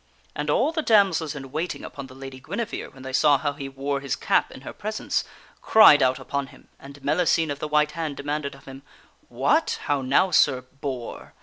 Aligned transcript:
And 0.35 0.49
all 0.49 0.71
the 0.71 0.81
damsels 0.81 1.35
in 1.35 1.51
waiting 1.51 1.85
upon 1.85 2.07
the 2.07 2.15
Lady 2.15 2.39
Guinevere, 2.39 2.87
when 2.87 3.03
they 3.03 3.13
saw 3.13 3.37
how 3.37 3.53
he 3.53 3.69
wore 3.69 3.99
his 3.99 4.15
cap 4.15 4.49
in 4.51 4.61
her 4.61 4.73
presence, 4.73 5.23
cried 5.61 6.01
out 6.01 6.17
upon 6.17 6.47
him, 6.47 6.69
and 6.79 6.99
Mellicene 7.03 7.51
of 7.51 7.59
the 7.59 7.67
White 7.67 7.91
Hand 7.91 8.17
demanded 8.17 8.55
of 8.55 8.65
him:" 8.65 8.81
What! 9.41 9.77
How 9.83 10.01
now, 10.01 10.31
Sir 10.31 10.61
boor! 10.61 11.35